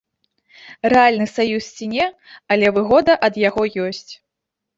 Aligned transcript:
Рэальны 0.93 1.27
саюз 1.33 1.65
ці 1.75 1.85
не, 1.93 2.07
але 2.57 2.67
выгода 2.79 3.13
ад 3.29 3.39
яго 3.45 3.63
ёсць. 3.91 4.09